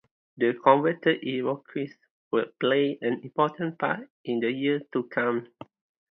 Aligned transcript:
The 0.37 0.55
converted 0.55 1.23
Iroquois 1.23 1.93
would 2.31 2.57
play 2.57 2.97
an 3.03 3.21
important 3.23 3.77
part 3.77 4.09
in 4.25 4.39
the 4.39 4.51
years 4.51 4.81
to 4.93 5.03
come. 5.03 5.53